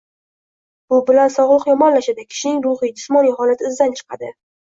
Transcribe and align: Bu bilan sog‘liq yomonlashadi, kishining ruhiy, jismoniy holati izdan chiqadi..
Bu 0.93 0.97
bilan 1.09 1.27
sog‘liq 1.35 1.67
yomonlashadi, 1.71 2.25
kishining 2.31 2.57
ruhiy, 2.69 2.91
jismoniy 3.03 3.35
holati 3.43 3.69
izdan 3.73 3.95
chiqadi.. 4.01 4.33